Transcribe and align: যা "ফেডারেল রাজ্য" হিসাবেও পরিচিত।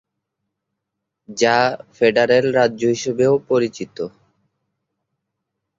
যা 1.37 1.57
"ফেডারেল 1.95 2.45
রাজ্য" 2.57 2.81
হিসাবেও 2.93 3.33
পরিচিত। 3.49 3.97